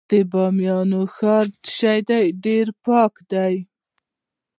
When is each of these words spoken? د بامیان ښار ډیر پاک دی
د 0.09 0.11
بامیان 0.31 0.91
ښار 1.15 1.45
ډیر 2.45 2.67
پاک 2.83 3.13
دی 3.31 3.55